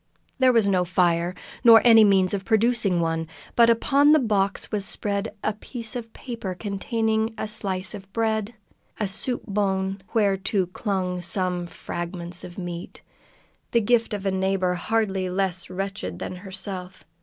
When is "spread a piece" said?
4.83-5.95